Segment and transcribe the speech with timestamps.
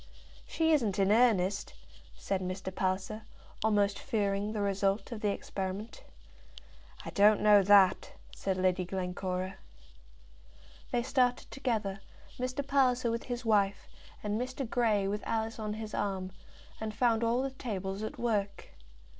[0.47, 1.75] "She isn't in earnest,"
[2.15, 2.73] said Mr.
[2.73, 3.21] Palliser,
[3.63, 6.03] almost fearing the result of the experiment.
[7.05, 9.57] "I don't know that," said Lady Glencora.
[10.89, 11.99] They started together,
[12.39, 12.65] Mr.
[12.65, 13.87] Palliser with his wife,
[14.23, 14.67] and Mr.
[14.67, 16.31] Grey with Alice on his arm,
[16.79, 18.69] and found all the tables at work.